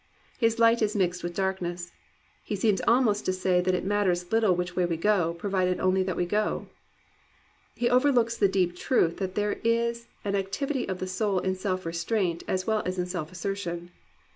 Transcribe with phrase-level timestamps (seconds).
[0.39, 1.91] His light is mixed with darkness.
[2.43, 6.01] He seems almost to say that it matters little which way we go, provided only
[6.03, 6.69] we go.
[7.75, 11.53] He overlooks the deep truth that there is an ac tivity of the soul in
[11.53, 13.91] self restraint as well as in self assertion.